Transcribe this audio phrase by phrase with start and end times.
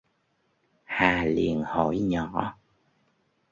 [0.85, 2.57] Hà liền hỏi nhỏ